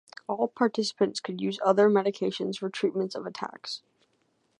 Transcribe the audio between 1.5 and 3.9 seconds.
other medications for treatment of attacks.